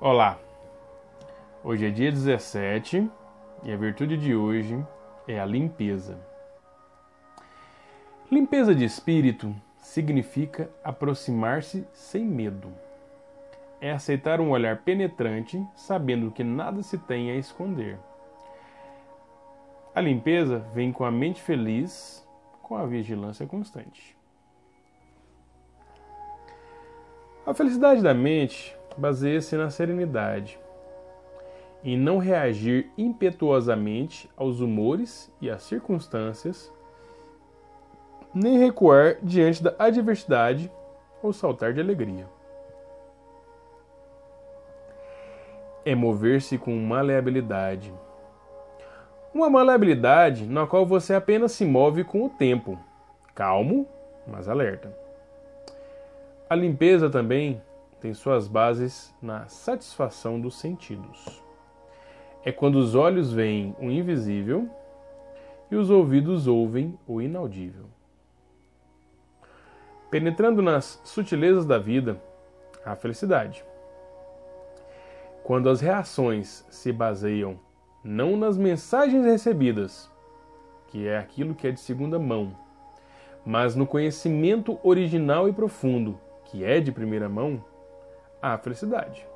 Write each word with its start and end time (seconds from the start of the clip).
Olá, 0.00 0.40
hoje 1.62 1.86
é 1.86 1.90
dia 1.90 2.10
17 2.10 3.08
e 3.62 3.72
a 3.72 3.76
virtude 3.76 4.18
de 4.18 4.34
hoje 4.34 4.84
é 5.26 5.38
a 5.38 5.46
limpeza. 5.46 6.18
Limpeza 8.30 8.74
de 8.74 8.84
espírito 8.84 9.54
significa 9.78 10.68
aproximar-se 10.82 11.86
sem 11.92 12.24
medo. 12.24 12.72
É 13.80 13.92
aceitar 13.92 14.40
um 14.40 14.50
olhar 14.50 14.78
penetrante, 14.78 15.64
sabendo 15.76 16.32
que 16.32 16.42
nada 16.42 16.82
se 16.82 16.98
tem 16.98 17.30
a 17.30 17.36
esconder. 17.36 17.96
A 19.94 20.00
limpeza 20.00 20.58
vem 20.74 20.92
com 20.92 21.04
a 21.04 21.10
mente 21.10 21.40
feliz, 21.40 22.26
com 22.60 22.76
a 22.76 22.84
vigilância 22.84 23.46
constante. 23.46 24.14
A 27.46 27.54
felicidade 27.54 28.02
da 28.02 28.12
mente 28.12 28.76
baseia-se 28.96 29.56
na 29.56 29.70
serenidade, 29.70 30.58
em 31.82 31.98
não 31.98 32.18
reagir 32.18 32.90
impetuosamente 32.96 34.30
aos 34.36 34.60
humores 34.60 35.32
e 35.40 35.50
às 35.50 35.62
circunstâncias, 35.62 36.72
nem 38.34 38.58
recuar 38.58 39.18
diante 39.22 39.62
da 39.62 39.74
adversidade 39.78 40.70
ou 41.22 41.32
saltar 41.32 41.72
de 41.72 41.80
alegria. 41.80 42.26
É 45.84 45.94
mover-se 45.94 46.56
com 46.56 46.74
maleabilidade. 46.76 47.92
Uma 49.34 49.50
maleabilidade 49.50 50.46
na 50.46 50.66
qual 50.66 50.86
você 50.86 51.14
apenas 51.14 51.52
se 51.52 51.64
move 51.64 52.04
com 52.04 52.24
o 52.24 52.30
tempo, 52.30 52.78
calmo, 53.34 53.86
mas 54.26 54.48
alerta. 54.48 54.96
A 56.48 56.54
limpeza 56.54 57.10
também 57.10 57.60
tem 58.04 58.12
suas 58.12 58.46
bases 58.46 59.14
na 59.22 59.48
satisfação 59.48 60.38
dos 60.38 60.56
sentidos. 60.56 61.42
É 62.44 62.52
quando 62.52 62.74
os 62.74 62.94
olhos 62.94 63.32
veem 63.32 63.74
o 63.80 63.84
invisível 63.84 64.68
e 65.70 65.74
os 65.74 65.88
ouvidos 65.88 66.46
ouvem 66.46 66.98
o 67.06 67.22
inaudível. 67.22 67.86
Penetrando 70.10 70.60
nas 70.60 71.00
sutilezas 71.02 71.64
da 71.64 71.78
vida, 71.78 72.20
a 72.84 72.94
felicidade. 72.94 73.64
Quando 75.42 75.70
as 75.70 75.80
reações 75.80 76.62
se 76.68 76.92
baseiam 76.92 77.58
não 78.04 78.36
nas 78.36 78.58
mensagens 78.58 79.24
recebidas, 79.24 80.10
que 80.88 81.08
é 81.08 81.16
aquilo 81.16 81.54
que 81.54 81.66
é 81.66 81.70
de 81.70 81.80
segunda 81.80 82.18
mão, 82.18 82.54
mas 83.46 83.74
no 83.74 83.86
conhecimento 83.86 84.78
original 84.82 85.48
e 85.48 85.54
profundo, 85.54 86.20
que 86.44 86.62
é 86.62 86.80
de 86.80 86.92
primeira 86.92 87.30
mão, 87.30 87.64
a 88.52 88.58
felicidade. 88.58 89.26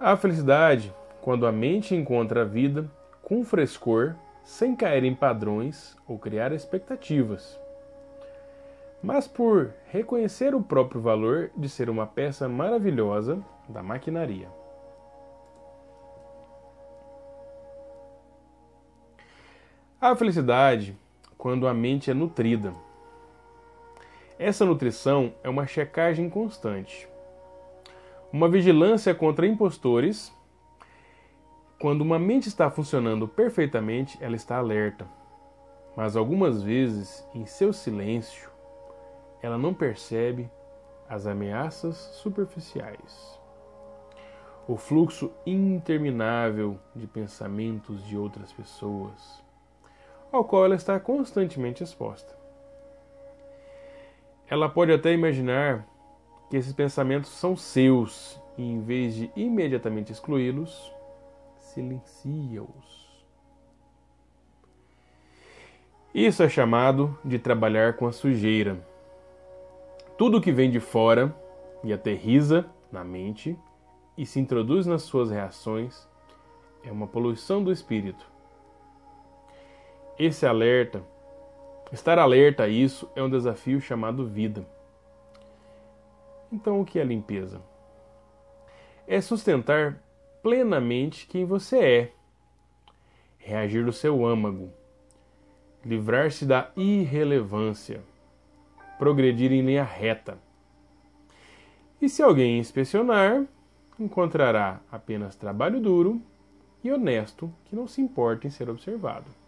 A 0.00 0.16
felicidade, 0.16 0.94
quando 1.20 1.46
a 1.46 1.52
mente 1.52 1.94
encontra 1.94 2.40
a 2.40 2.44
vida 2.44 2.90
com 3.22 3.44
frescor, 3.44 4.14
sem 4.42 4.74
cair 4.74 5.04
em 5.04 5.14
padrões 5.14 5.94
ou 6.08 6.18
criar 6.18 6.52
expectativas, 6.52 7.60
mas 9.02 9.28
por 9.28 9.74
reconhecer 9.88 10.54
o 10.54 10.62
próprio 10.62 11.00
valor 11.00 11.50
de 11.54 11.68
ser 11.68 11.90
uma 11.90 12.06
peça 12.06 12.48
maravilhosa 12.48 13.44
da 13.68 13.82
maquinaria. 13.82 14.48
A 20.00 20.16
felicidade, 20.16 20.96
quando 21.36 21.68
a 21.68 21.74
mente 21.74 22.10
é 22.10 22.14
nutrida 22.14 22.72
essa 24.38 24.66
nutrição 24.66 25.32
é 25.42 25.48
uma 25.48 25.66
checagem 25.66 26.28
constante. 26.28 27.08
Uma 28.30 28.50
vigilância 28.50 29.14
contra 29.14 29.46
impostores. 29.46 30.30
Quando 31.80 32.02
uma 32.02 32.18
mente 32.18 32.46
está 32.46 32.70
funcionando 32.70 33.26
perfeitamente, 33.26 34.18
ela 34.20 34.36
está 34.36 34.58
alerta. 34.58 35.06
Mas 35.96 36.16
algumas 36.16 36.62
vezes, 36.62 37.26
em 37.34 37.46
seu 37.46 37.72
silêncio, 37.72 38.50
ela 39.40 39.56
não 39.56 39.72
percebe 39.72 40.50
as 41.08 41.26
ameaças 41.26 41.96
superficiais. 41.96 43.40
O 44.68 44.76
fluxo 44.76 45.32
interminável 45.46 46.78
de 46.94 47.06
pensamentos 47.06 48.04
de 48.04 48.18
outras 48.18 48.52
pessoas, 48.52 49.42
ao 50.30 50.44
qual 50.44 50.66
ela 50.66 50.74
está 50.74 51.00
constantemente 51.00 51.82
exposta. 51.82 52.35
Ela 54.48 54.68
pode 54.68 54.92
até 54.92 55.12
imaginar 55.12 55.86
que 56.48 56.56
esses 56.56 56.72
pensamentos 56.72 57.30
são 57.30 57.56
seus 57.56 58.40
e, 58.56 58.62
em 58.62 58.80
vez 58.80 59.14
de 59.14 59.30
imediatamente 59.34 60.12
excluí-los, 60.12 60.92
silencia-os. 61.58 63.06
Isso 66.14 66.42
é 66.42 66.48
chamado 66.48 67.18
de 67.24 67.38
trabalhar 67.38 67.96
com 67.96 68.06
a 68.06 68.12
sujeira. 68.12 68.78
Tudo 70.16 70.40
que 70.40 70.52
vem 70.52 70.70
de 70.70 70.80
fora 70.80 71.34
e 71.84 71.92
aterriza 71.92 72.64
na 72.90 73.04
mente 73.04 73.58
e 74.16 74.24
se 74.24 74.40
introduz 74.40 74.86
nas 74.86 75.02
suas 75.02 75.30
reações 75.30 76.08
é 76.82 76.90
uma 76.90 77.06
poluição 77.06 77.62
do 77.62 77.70
espírito. 77.70 78.24
Esse 80.18 80.46
alerta 80.46 81.02
Estar 81.92 82.18
alerta 82.18 82.64
a 82.64 82.68
isso 82.68 83.08
é 83.14 83.22
um 83.22 83.30
desafio 83.30 83.80
chamado 83.80 84.26
vida. 84.26 84.66
Então, 86.50 86.80
o 86.80 86.84
que 86.84 86.98
é 86.98 87.04
limpeza? 87.04 87.60
É 89.06 89.20
sustentar 89.20 90.02
plenamente 90.42 91.28
quem 91.28 91.44
você 91.44 91.78
é, 91.78 92.12
reagir 93.38 93.84
do 93.84 93.92
seu 93.92 94.26
âmago, 94.26 94.70
livrar-se 95.84 96.44
da 96.44 96.72
irrelevância, 96.76 98.00
progredir 98.98 99.52
em 99.52 99.62
linha 99.62 99.84
reta. 99.84 100.38
E 102.02 102.08
se 102.08 102.20
alguém 102.20 102.58
inspecionar, 102.58 103.46
encontrará 103.98 104.80
apenas 104.90 105.36
trabalho 105.36 105.80
duro 105.80 106.20
e 106.82 106.90
honesto 106.90 107.52
que 107.64 107.76
não 107.76 107.86
se 107.86 108.00
importa 108.00 108.48
em 108.48 108.50
ser 108.50 108.68
observado 108.68 109.45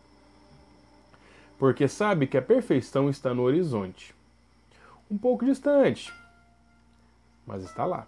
porque 1.59 1.89
sabe 1.89 2.27
que 2.27 2.39
a 2.39 2.43
perfeição 2.43 3.11
está 3.11 3.35
no 3.35 3.43
horizonte. 3.43 4.15
Um 5.11 5.19
pouco 5.19 5.45
distante, 5.45 6.13
mas 7.47 7.65
está 7.65 7.85
lá. 7.85 8.07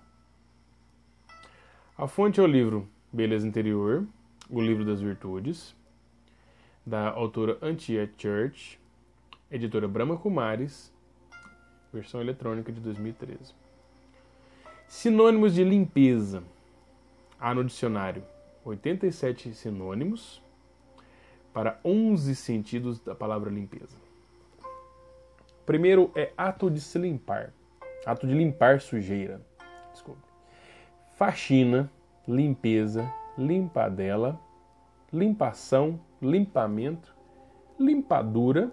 A 1.98 2.06
fonte 2.06 2.40
é 2.40 2.42
o 2.42 2.46
livro 2.46 2.88
Beleza 3.12 3.46
Interior, 3.46 4.06
o 4.48 4.60
livro 4.60 4.84
das 4.84 5.00
virtudes, 5.00 5.74
da 6.86 7.10
autora 7.10 7.58
Antia 7.60 8.10
Church, 8.16 8.80
editora 9.50 9.88
Brahma 9.88 10.16
Kumaris, 10.16 10.92
versão 11.92 12.20
eletrônica 12.20 12.72
de 12.72 12.80
2013. 12.80 13.54
Sinônimos 14.86 15.54
de 15.54 15.64
limpeza. 15.64 16.42
Há 17.38 17.54
no 17.54 17.64
dicionário 17.64 18.22
87 18.64 19.54
sinônimos 19.54 20.42
para 21.52 21.78
11 21.84 22.34
sentidos 22.34 23.00
da 23.00 23.14
palavra 23.14 23.50
limpeza. 23.50 23.96
Primeiro 25.66 26.10
é 26.14 26.32
ato 26.36 26.70
de 26.70 26.80
se 26.80 26.98
limpar, 26.98 27.52
ato 28.04 28.26
de 28.26 28.34
limpar 28.34 28.80
sujeira. 28.80 29.40
Desculpe. 29.92 30.22
Faxina, 31.16 31.90
limpeza, 32.26 33.12
limpadela, 33.36 34.40
limpação, 35.12 36.00
limpamento, 36.20 37.14
limpadura, 37.78 38.70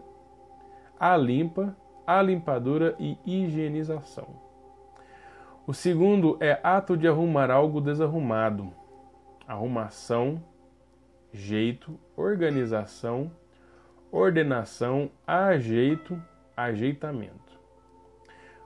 a 0.99 1.15
limpa, 1.15 1.75
a 2.05 2.21
limpadura 2.21 2.95
e 2.99 3.17
higienização. 3.25 4.27
O 5.65 5.73
segundo 5.73 6.37
é 6.39 6.59
ato 6.63 6.95
de 6.95 7.07
arrumar 7.07 7.51
algo 7.51 7.81
desarrumado, 7.81 8.71
arrumação, 9.47 10.41
jeito, 11.37 11.99
organização, 12.15 13.31
ordenação, 14.11 15.11
ajeito, 15.25 16.19
ajeitamento. 16.55 17.35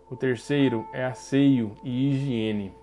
O 0.09 0.15
terceiro 0.15 0.87
é 0.93 1.03
asseio 1.03 1.75
e 1.83 2.09
higiene. 2.09 2.73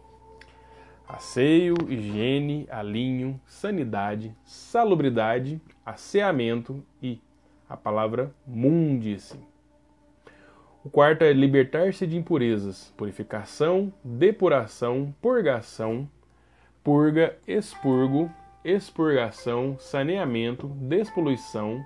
Asseio, 1.09 1.75
higiene, 1.89 2.69
alinho, 2.71 3.41
sanidade, 3.47 4.35
salubridade, 4.45 5.61
asseamento 5.85 6.85
e 7.03 7.19
a 7.67 7.77
palavra 7.77 8.31
mundice. 8.47 9.39
O 10.85 10.91
quarto 10.91 11.23
é 11.23 11.33
libertar-se 11.33 12.07
de 12.07 12.17
impurezas, 12.17 12.93
purificação, 12.97 13.93
depuração, 14.05 15.15
purgação, 15.21 16.09
purga, 16.85 17.37
expurgo, 17.47 18.31
expurgação, 18.69 19.79
saneamento, 19.79 20.69
despoluição, 20.69 21.83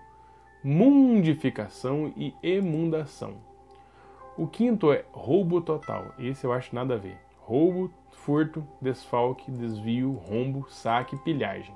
mundificação 0.64 2.12
e 2.16 2.34
emundação. 2.42 3.36
O 4.36 4.48
quinto 4.48 4.92
é 4.92 5.04
roubo 5.12 5.60
total. 5.60 6.12
Esse 6.18 6.44
eu 6.44 6.52
acho 6.52 6.74
nada 6.74 6.94
a 6.94 6.98
ver. 6.98 7.16
roubo, 7.38 7.92
furto, 8.10 8.66
desfalque, 8.80 9.50
desvio, 9.50 10.12
rombo, 10.12 10.66
saque, 10.68 11.16
pilhagem. 11.18 11.74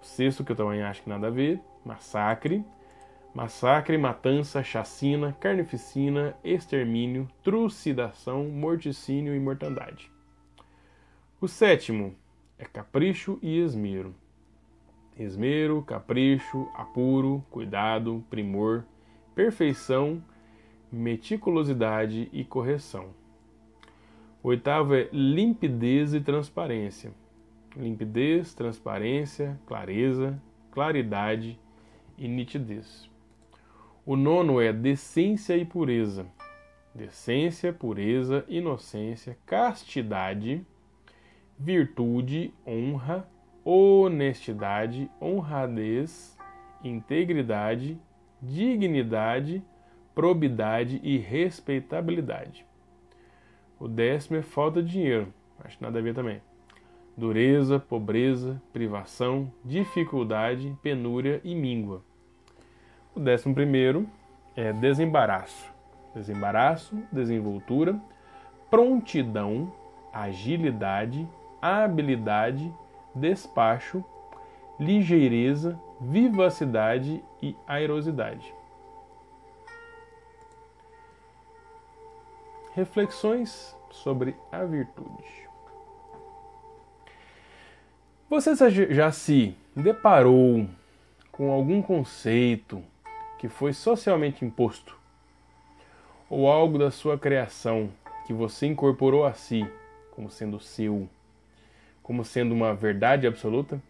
O 0.00 0.04
sexto, 0.04 0.44
que 0.44 0.52
eu 0.52 0.56
também 0.56 0.82
acho 0.82 1.02
que 1.02 1.08
nada 1.08 1.26
a 1.26 1.30
ver, 1.30 1.60
massacre, 1.84 2.64
massacre, 3.34 3.98
matança, 3.98 4.62
chacina, 4.62 5.36
carnificina, 5.38 6.34
extermínio, 6.42 7.28
trucidação, 7.42 8.44
morticínio 8.44 9.34
e 9.34 9.40
mortandade. 9.40 10.10
O 11.38 11.48
sétimo 11.48 12.14
é 12.60 12.66
capricho 12.66 13.38
e 13.40 13.58
esmero. 13.58 14.14
Esmero, 15.18 15.82
capricho, 15.82 16.68
apuro, 16.74 17.42
cuidado, 17.50 18.22
primor, 18.28 18.84
perfeição, 19.34 20.22
meticulosidade 20.92 22.28
e 22.30 22.44
correção. 22.44 23.14
O 24.42 24.48
oitavo 24.48 24.94
é 24.94 25.08
limpidez 25.10 26.12
e 26.12 26.20
transparência. 26.20 27.12
Limpidez, 27.74 28.52
transparência, 28.52 29.58
clareza, 29.66 30.40
claridade 30.70 31.58
e 32.18 32.28
nitidez. 32.28 33.08
O 34.04 34.16
nono 34.16 34.60
é 34.60 34.70
decência 34.70 35.56
e 35.56 35.64
pureza. 35.64 36.26
Decência, 36.94 37.72
pureza, 37.72 38.44
inocência, 38.48 39.38
castidade, 39.46 40.66
virtude, 41.60 42.54
honra, 42.66 43.28
honestidade, 43.62 45.10
honradez, 45.20 46.36
integridade, 46.82 48.00
dignidade, 48.40 49.62
probidade 50.14 50.98
e 51.04 51.18
respeitabilidade. 51.18 52.64
O 53.78 53.86
décimo 53.86 54.38
é 54.38 54.42
falta 54.42 54.82
de 54.82 54.90
dinheiro, 54.90 55.32
acho 55.62 55.76
que 55.76 55.84
nada 55.84 55.98
a 55.98 56.02
ver 56.02 56.14
também. 56.14 56.40
Dureza, 57.14 57.78
pobreza, 57.78 58.60
privação, 58.72 59.52
dificuldade, 59.62 60.74
penúria 60.82 61.42
e 61.44 61.54
míngua. 61.54 62.02
O 63.14 63.20
décimo 63.20 63.54
primeiro 63.54 64.08
é 64.56 64.72
desembaraço. 64.72 65.70
Desembaraço, 66.14 66.96
desenvoltura, 67.12 68.00
prontidão, 68.70 69.72
agilidade, 70.12 71.28
habilidade, 71.60 72.72
despacho, 73.14 74.04
ligeireza, 74.78 75.78
vivacidade 76.00 77.22
e 77.42 77.54
airosidade. 77.66 78.54
Reflexões 82.74 83.76
sobre 83.90 84.36
a 84.50 84.64
virtude. 84.64 85.48
Você 88.28 88.54
já 88.94 89.10
se 89.10 89.56
deparou 89.74 90.66
com 91.32 91.50
algum 91.50 91.82
conceito 91.82 92.82
que 93.38 93.48
foi 93.48 93.72
socialmente 93.72 94.44
imposto 94.44 94.96
ou 96.28 96.46
algo 96.46 96.78
da 96.78 96.92
sua 96.92 97.18
criação 97.18 97.90
que 98.26 98.32
você 98.32 98.66
incorporou 98.66 99.26
a 99.26 99.32
si 99.32 99.68
como 100.12 100.30
sendo 100.30 100.60
seu, 100.60 101.08
como 102.10 102.24
sendo 102.24 102.52
uma 102.52 102.74
verdade 102.74 103.24
absoluta? 103.24 103.80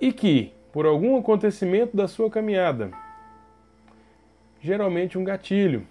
E 0.00 0.12
que, 0.12 0.52
por 0.72 0.86
algum 0.86 1.16
acontecimento 1.16 1.96
da 1.96 2.08
sua 2.08 2.28
caminhada, 2.28 2.90
geralmente 4.60 5.16
um 5.16 5.22
gatilho. 5.22 5.86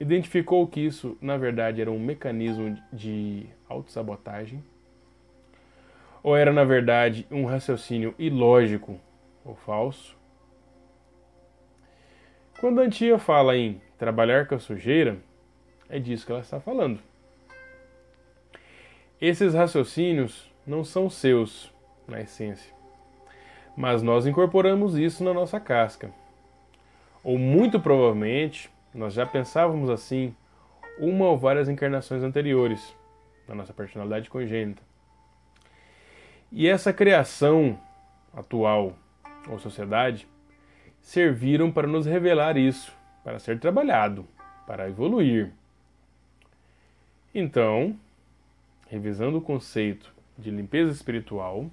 Identificou 0.00 0.66
que 0.66 0.80
isso, 0.80 1.16
na 1.20 1.36
verdade, 1.36 1.80
era 1.80 1.88
um 1.88 2.00
mecanismo 2.00 2.76
de 2.92 3.46
autossabotagem? 3.68 4.60
Ou 6.20 6.36
era, 6.36 6.52
na 6.52 6.64
verdade, 6.64 7.28
um 7.30 7.44
raciocínio 7.44 8.12
ilógico 8.18 8.98
ou 9.44 9.54
falso? 9.54 10.16
Quando 12.58 12.80
a 12.80 12.84
Antia 12.84 13.20
fala 13.20 13.56
em 13.56 13.80
trabalhar 13.96 14.48
com 14.48 14.56
a 14.56 14.58
sujeira, 14.58 15.16
é 15.88 16.00
disso 16.00 16.26
que 16.26 16.32
ela 16.32 16.40
está 16.40 16.58
falando. 16.58 16.98
Esses 19.20 19.54
raciocínios 19.54 20.52
não 20.66 20.84
são 20.84 21.08
seus, 21.08 21.72
na 22.06 22.20
essência, 22.20 22.72
mas 23.76 24.02
nós 24.02 24.26
incorporamos 24.26 24.96
isso 24.96 25.24
na 25.24 25.34
nossa 25.34 25.58
casca 25.58 26.10
ou 27.26 27.36
muito 27.36 27.80
provavelmente 27.80 28.70
nós 28.94 29.12
já 29.12 29.26
pensávamos 29.26 29.90
assim 29.90 30.32
uma 30.96 31.26
ou 31.26 31.36
várias 31.36 31.68
encarnações 31.68 32.22
anteriores 32.22 32.96
na 33.48 33.54
nossa 33.54 33.72
personalidade 33.72 34.30
congênita. 34.30 34.80
E 36.52 36.68
essa 36.68 36.92
criação 36.92 37.78
atual 38.32 38.94
ou 39.48 39.58
sociedade 39.58 40.28
serviram 41.00 41.70
para 41.70 41.88
nos 41.88 42.06
revelar 42.06 42.56
isso, 42.56 42.92
para 43.24 43.40
ser 43.40 43.58
trabalhado, 43.58 44.24
para 44.66 44.88
evoluir. 44.88 45.52
Então, 47.34 47.98
revisando 48.86 49.38
o 49.38 49.42
conceito 49.42 50.12
de 50.38 50.50
limpeza 50.50 50.92
espiritual, 50.92 51.70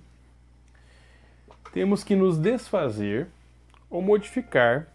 temos 1.71 2.03
que 2.03 2.15
nos 2.15 2.37
desfazer 2.37 3.27
ou 3.89 4.01
modificar 4.01 4.87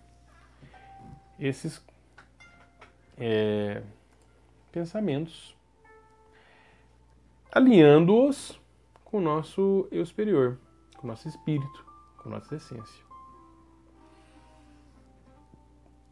esses 1.38 1.82
é, 3.16 3.82
pensamentos, 4.70 5.56
alinhando-os 7.50 8.60
com 9.04 9.18
o 9.18 9.20
nosso 9.20 9.88
eu 9.90 10.04
superior, 10.04 10.58
com 10.96 11.06
o 11.06 11.10
nosso 11.10 11.28
espírito, 11.28 11.84
com 12.18 12.28
a 12.28 12.32
nossa 12.32 12.56
essência. 12.56 13.04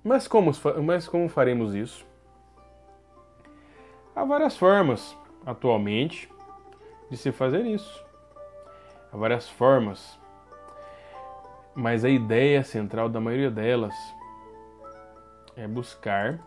Mas 0.02 0.28
como, 0.28 0.52
mas 0.84 1.08
como 1.08 1.28
faremos 1.28 1.74
isso? 1.74 2.06
Há 4.14 4.24
várias 4.24 4.56
formas, 4.56 5.16
atualmente, 5.46 6.28
de 7.08 7.16
se 7.16 7.32
fazer 7.32 7.64
isso. 7.64 8.04
Há 9.12 9.16
várias 9.16 9.48
formas. 9.48 10.18
Mas 11.74 12.04
a 12.04 12.10
ideia 12.10 12.62
central 12.64 13.08
da 13.08 13.20
maioria 13.20 13.50
delas 13.50 13.94
é 15.56 15.66
buscar 15.66 16.38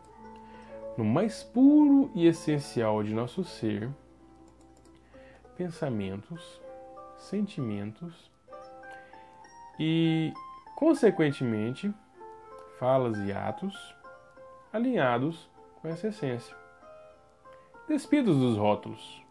no 0.97 1.05
mais 1.05 1.43
puro 1.43 2.11
e 2.13 2.27
essencial 2.27 3.01
de 3.01 3.13
nosso 3.13 3.43
ser 3.43 3.89
pensamentos, 5.55 6.61
sentimentos 7.17 8.29
e, 9.79 10.33
consequentemente, 10.75 11.93
falas 12.77 13.17
e 13.19 13.31
atos 13.31 13.95
alinhados 14.71 15.49
com 15.81 15.87
essa 15.87 16.07
essência, 16.07 16.55
despidos 17.89 18.37
dos 18.37 18.55
rótulos. 18.55 19.21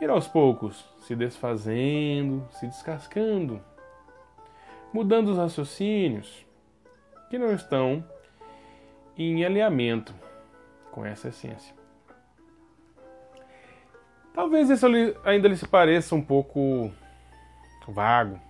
Ir 0.00 0.08
aos 0.08 0.28
poucos 0.28 0.84
se 1.00 1.16
desfazendo, 1.16 2.46
se 2.52 2.66
descascando, 2.66 3.60
mudando 4.92 5.32
os 5.32 5.36
raciocínios, 5.36 6.46
que 7.28 7.36
não 7.36 7.52
estão 7.52 8.04
em 9.18 9.44
alinhamento 9.44 10.14
com 10.92 11.04
essa 11.04 11.28
essência. 11.28 11.74
Talvez 14.32 14.70
isso 14.70 14.86
ainda 15.24 15.48
lhe 15.48 15.56
pareça 15.66 16.14
um 16.14 16.22
pouco 16.22 16.92
vago. 17.88 18.40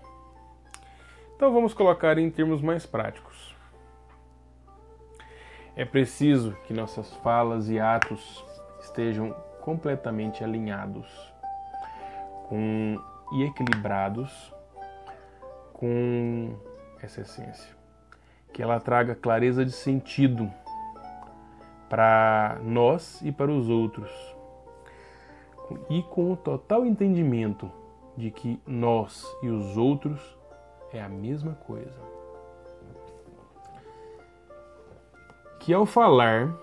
Então 1.37 1.53
vamos 1.53 1.75
colocar 1.75 2.19
em 2.19 2.31
termos 2.31 2.61
mais 2.61 2.87
práticos. 2.87 3.54
É 5.77 5.85
preciso 5.85 6.57
que 6.67 6.73
nossas 6.73 7.13
falas 7.17 7.69
e 7.69 7.81
atos 7.81 8.45
estejam 8.81 9.35
completamente 9.61 10.45
alinhados 10.45 11.09
com, 12.49 12.97
e 13.33 13.43
equilibrados 13.45 14.55
com 15.73 16.57
essa 17.03 17.23
essência 17.23 17.75
que 18.55 18.63
ela 18.63 18.79
traga 18.79 19.17
clareza 19.17 19.65
de 19.65 19.73
sentido 19.73 20.49
para 21.91 22.61
nós 22.63 23.21
e 23.21 23.33
para 23.33 23.51
os 23.51 23.69
outros. 23.69 24.11
E 25.91 26.03
com 26.05 26.33
o 26.33 26.37
total 26.37 26.87
entendimento 26.87 27.71
de 28.17 28.31
que 28.31 28.61
nós 28.65 29.27
e 29.43 29.49
os 29.49 29.77
outros 29.77 30.21
é 30.93 31.03
a 31.03 31.09
mesma 31.09 31.55
coisa. 31.67 32.14
Que 35.65 35.73
ao 35.73 35.87
falar, 35.87 36.55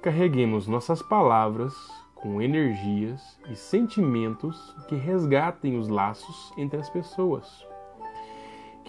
carreguemos 0.00 0.66
nossas 0.66 1.02
palavras 1.02 1.74
com 2.14 2.40
energias 2.40 3.38
e 3.50 3.54
sentimentos 3.54 4.74
que 4.88 4.94
resgatem 4.94 5.78
os 5.78 5.88
laços 5.88 6.52
entre 6.56 6.80
as 6.80 6.88
pessoas 6.88 7.68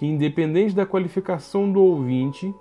que, 0.02 0.06
independente 0.08 0.74
da 0.74 0.84
qualificação 0.84 1.72
do 1.72 1.80
ouvinte, 1.80 2.52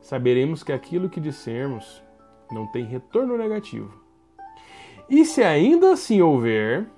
saberemos 0.00 0.64
que 0.64 0.72
aquilo 0.72 1.08
que 1.08 1.20
dissermos 1.20 2.02
não 2.50 2.66
tem 2.66 2.84
retorno 2.84 3.38
negativo. 3.38 3.92
E 5.08 5.24
se 5.24 5.40
ainda 5.40 5.92
assim 5.92 6.20
houver, 6.20 6.88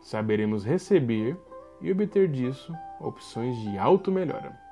saberemos 0.00 0.64
receber 0.64 1.36
e 1.82 1.92
obter 1.92 2.26
disso 2.26 2.72
opções 2.98 3.54
de 3.58 3.76
auto-melhora. 3.76 4.63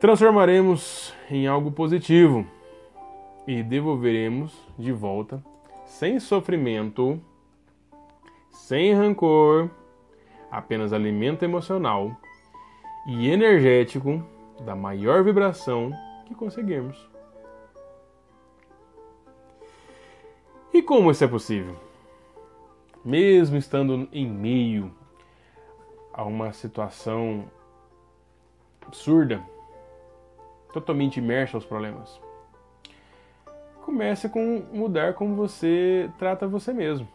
Transformaremos 0.00 1.14
em 1.30 1.46
algo 1.46 1.70
positivo 1.70 2.46
e 3.46 3.62
devolveremos 3.62 4.50
de 4.78 4.92
volta, 4.92 5.44
sem 5.84 6.18
sofrimento, 6.18 7.20
sem 8.50 8.94
rancor, 8.94 9.68
apenas 10.50 10.94
alimento 10.94 11.44
emocional 11.44 12.16
e 13.06 13.28
energético 13.28 14.26
da 14.64 14.74
maior 14.74 15.22
vibração 15.22 15.92
que 16.24 16.34
conseguirmos. 16.34 16.96
E 20.72 20.80
como 20.80 21.10
isso 21.10 21.24
é 21.24 21.28
possível? 21.28 21.76
Mesmo 23.04 23.58
estando 23.58 24.08
em 24.10 24.26
meio 24.26 24.90
a 26.10 26.24
uma 26.24 26.54
situação 26.54 27.44
absurda, 28.80 29.44
totalmente 30.72 31.18
imerso 31.18 31.56
aos 31.56 31.64
problemas. 31.64 32.20
Comece 33.82 34.28
com 34.28 34.62
mudar 34.72 35.14
como 35.14 35.34
você 35.34 36.10
trata 36.18 36.46
você 36.46 36.72
mesmo. 36.72 37.08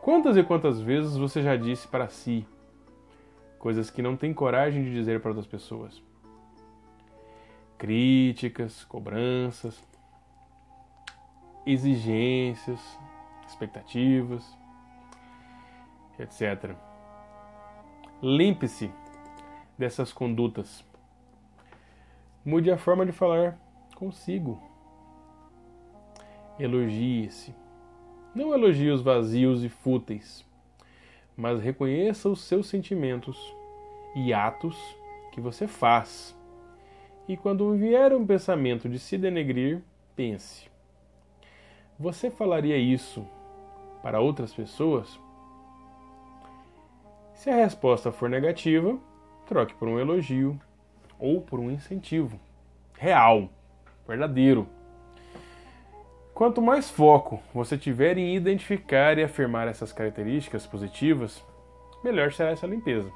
Quantas 0.00 0.36
e 0.36 0.42
quantas 0.42 0.80
vezes 0.80 1.16
você 1.16 1.42
já 1.42 1.56
disse 1.56 1.86
para 1.86 2.08
si 2.08 2.46
coisas 3.58 3.90
que 3.90 4.02
não 4.02 4.16
tem 4.16 4.34
coragem 4.34 4.82
de 4.82 4.92
dizer 4.92 5.20
para 5.20 5.30
outras 5.30 5.46
pessoas? 5.46 6.02
Críticas, 7.78 8.84
cobranças, 8.84 9.82
exigências, 11.66 12.80
expectativas, 13.46 14.44
etc. 16.18 16.74
Limpe-se 18.20 18.90
dessas 19.78 20.12
condutas 20.12 20.84
Mude 22.44 22.70
a 22.70 22.76
forma 22.76 23.06
de 23.06 23.12
falar 23.12 23.56
consigo. 23.94 24.60
Elogie-se. 26.58 27.54
Não 28.34 28.52
elogie 28.52 28.90
os 28.90 29.00
vazios 29.00 29.62
e 29.62 29.68
fúteis, 29.68 30.44
mas 31.36 31.60
reconheça 31.60 32.28
os 32.28 32.40
seus 32.40 32.66
sentimentos 32.66 33.38
e 34.16 34.32
atos 34.32 34.76
que 35.30 35.40
você 35.40 35.68
faz. 35.68 36.36
E 37.28 37.36
quando 37.36 37.74
vier 37.74 38.12
um 38.12 38.26
pensamento 38.26 38.88
de 38.88 38.98
se 38.98 39.16
denegrir, 39.16 39.80
pense: 40.16 40.68
você 41.98 42.28
falaria 42.28 42.76
isso 42.76 43.24
para 44.02 44.20
outras 44.20 44.52
pessoas? 44.52 45.20
Se 47.34 47.50
a 47.50 47.54
resposta 47.54 48.10
for 48.10 48.28
negativa, 48.28 48.98
troque 49.46 49.74
por 49.74 49.86
um 49.86 50.00
elogio 50.00 50.60
ou 51.22 51.40
por 51.40 51.60
um 51.60 51.70
incentivo 51.70 52.38
real, 52.98 53.48
verdadeiro. 54.06 54.68
Quanto 56.34 56.60
mais 56.60 56.90
foco 56.90 57.40
você 57.54 57.78
tiver 57.78 58.18
em 58.18 58.34
identificar 58.34 59.16
e 59.16 59.22
afirmar 59.22 59.68
essas 59.68 59.92
características 59.92 60.66
positivas, 60.66 61.40
melhor 62.02 62.32
será 62.32 62.50
essa 62.50 62.66
limpeza. 62.66 63.08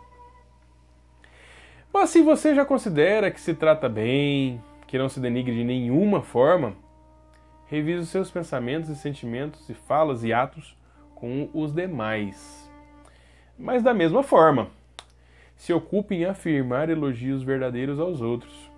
Mas 1.93 2.11
se 2.11 2.23
você 2.23 2.55
já 2.55 2.65
considera 2.65 3.31
que 3.31 3.41
se 3.41 3.55
trata 3.55 3.89
bem, 3.89 4.63
que 4.87 4.99
não 4.99 5.09
se 5.09 5.19
denigre 5.19 5.55
de 5.55 5.65
nenhuma 5.65 6.23
forma, 6.23 6.77
revise 7.67 8.03
os 8.03 8.09
seus 8.09 8.31
pensamentos 8.31 8.89
e 8.89 8.95
sentimentos 8.95 9.69
e 9.69 9.75
falas 9.75 10.23
e 10.23 10.33
atos 10.33 10.77
com 11.17 11.49
os 11.53 11.73
demais. 11.73 12.71
Mas 13.59 13.83
da 13.83 13.93
mesma 13.93 14.23
forma, 14.23 14.71
se 15.57 15.73
ocupe 15.73 16.15
em 16.15 16.27
afirmar 16.27 16.91
elogios 16.91 17.43
verdadeiros 17.43 17.99
aos 17.99 18.21
outros. 18.21 18.71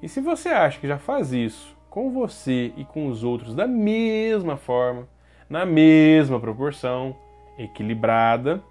E 0.00 0.08
se 0.08 0.20
você 0.20 0.48
acha 0.48 0.78
que 0.78 0.86
já 0.86 0.98
faz 0.98 1.32
isso 1.32 1.76
com 1.90 2.12
você 2.12 2.72
e 2.76 2.84
com 2.84 3.08
os 3.08 3.24
outros 3.24 3.54
da 3.54 3.66
mesma 3.66 4.56
forma, 4.56 5.08
na 5.50 5.66
mesma 5.66 6.38
proporção, 6.38 7.16
equilibrada, 7.58 8.62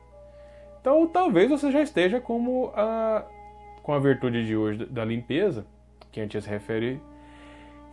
então 0.80 1.06
talvez 1.06 1.50
você 1.50 1.70
já 1.70 1.82
esteja 1.82 2.22
como 2.22 2.72
a, 2.74 3.26
com 3.84 3.94
a 3.94 4.00
virtude 4.00 4.46
de 4.46 4.56
hoje 4.56 4.86
da 4.86 5.04
limpeza, 5.04 5.66
que 6.12 6.22
antes 6.22 6.46
se 6.46 6.50
refere, 6.50 7.02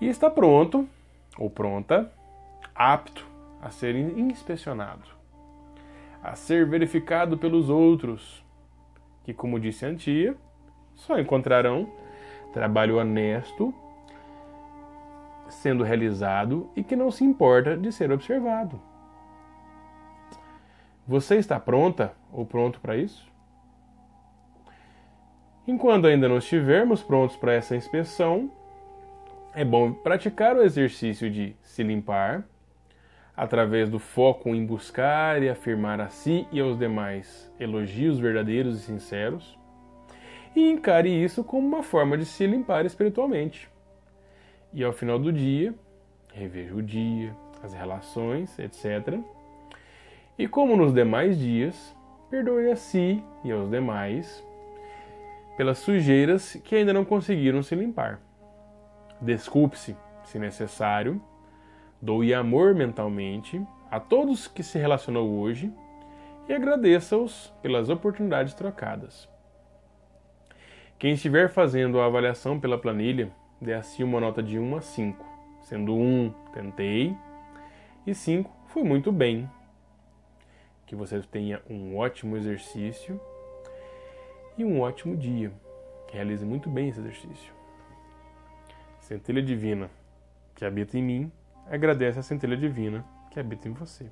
e 0.01 0.09
está 0.09 0.31
pronto 0.31 0.89
ou 1.37 1.51
pronta, 1.51 2.11
apto 2.73 3.27
a 3.61 3.71
ser 3.71 3.97
inspecionado, 3.97 5.03
a 6.23 6.37
ser 6.37 6.67
verificado 6.67 7.37
pelos 7.37 7.69
outros 7.69 8.44
que, 9.25 9.35
como 9.35 9.59
disse 9.59 9.85
a 9.85 9.95
tia, 9.95 10.37
só 10.95 11.19
encontrarão 11.19 11.91
trabalho 12.53 12.99
honesto 12.99 13.75
sendo 15.49 15.83
realizado 15.83 16.71
e 16.77 16.83
que 16.83 16.95
não 16.95 17.11
se 17.11 17.25
importa 17.25 17.77
de 17.77 17.91
ser 17.91 18.13
observado. 18.13 18.81
Você 21.07 21.37
está 21.37 21.59
pronta 21.59 22.15
ou 22.33 22.47
pronto 22.47 22.81
para 22.81 22.97
isso? 22.97 23.31
Enquanto 25.67 26.07
ainda 26.07 26.29
não 26.29 26.39
estivermos 26.39 27.03
prontos 27.03 27.37
para 27.37 27.55
essa 27.55 27.75
inspeção, 27.75 28.51
é 29.55 29.65
bom 29.65 29.93
praticar 29.93 30.57
o 30.57 30.63
exercício 30.63 31.31
de 31.31 31.57
se 31.63 31.83
limpar 31.83 32.45
através 33.37 33.89
do 33.89 33.99
foco 33.99 34.51
em 34.51 34.65
buscar 34.65 35.43
e 35.43 35.49
afirmar 35.49 36.01
a 36.01 36.09
si 36.09 36.47
e 36.53 36.61
aos 36.61 36.79
demais 36.79 37.53
elogios 37.59 38.19
verdadeiros 38.19 38.79
e 38.79 38.83
sinceros, 38.83 39.59
e 40.55 40.71
encare 40.71 41.11
isso 41.11 41.43
como 41.43 41.67
uma 41.67 41.83
forma 41.83 42.17
de 42.17 42.25
se 42.25 42.47
limpar 42.47 42.87
espiritualmente. 42.87 43.69
E 44.73 44.85
ao 44.85 44.93
final 44.93 45.19
do 45.19 45.33
dia, 45.33 45.75
reveja 46.33 46.75
o 46.75 46.83
dia, 46.83 47.35
as 47.63 47.75
relações, 47.75 48.57
etc. 48.59 49.19
E 50.39 50.47
como 50.47 50.77
nos 50.77 50.93
demais 50.93 51.39
dias, 51.39 51.97
perdoe 52.31 52.71
a 52.71 52.77
si 52.77 53.23
e 53.45 53.51
aos 53.51 53.71
demais 53.71 54.45
pelas 55.57 55.79
sujeiras 55.79 56.55
que 56.65 56.75
ainda 56.75 56.93
não 56.93 57.05
conseguiram 57.05 57.63
se 57.63 57.75
limpar. 57.75 58.21
Desculpe-se, 59.21 59.97
se 60.25 60.39
necessário, 60.39 61.21
Doe 62.05 62.35
amor 62.35 62.75
mentalmente 62.75 63.67
a 63.91 63.99
todos 63.99 64.47
que 64.47 64.63
se 64.63 64.79
relacionou 64.79 65.39
hoje 65.39 65.73
e 66.47 66.53
agradeça-os 66.53 67.51
pelas 67.63 67.89
oportunidades 67.89 68.53
trocadas. 68.53 69.27
Quem 70.99 71.15
estiver 71.15 71.49
fazendo 71.49 71.99
a 71.99 72.05
avaliação 72.05 72.61
pela 72.61 72.77
planilha, 72.77 73.33
dê 73.59 73.73
assim 73.73 74.03
uma 74.03 74.21
nota 74.21 74.43
de 74.43 74.59
1 74.59 74.77
a 74.77 74.81
5, 74.83 75.27
sendo 75.63 75.95
1 75.95 76.31
tentei 76.53 77.17
e 78.07 78.15
5 78.15 78.55
foi 78.67 78.83
muito 78.83 79.11
bem. 79.11 79.49
Que 80.85 80.95
você 80.95 81.23
tenha 81.23 81.63
um 81.71 81.97
ótimo 81.97 82.37
exercício 82.37 83.19
e 84.59 84.65
um 84.65 84.79
ótimo 84.83 85.17
dia. 85.17 85.51
Realize 86.13 86.45
muito 86.45 86.69
bem 86.69 86.91
esse 86.91 87.01
exercício. 87.01 87.55
Centelha 89.01 89.43
divina 89.43 89.89
que 90.55 90.67
habita 90.67 90.99
em 90.99 91.03
mim 91.03 91.33
agradece 91.71 92.19
a 92.19 92.23
centelha 92.23 92.57
divina 92.57 93.05
que 93.31 93.41
habita 93.41 93.69
em 93.69 93.73
você. 93.73 94.11